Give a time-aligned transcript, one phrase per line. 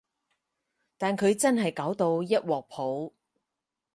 [0.97, 3.13] 但佢真係搞到一鑊泡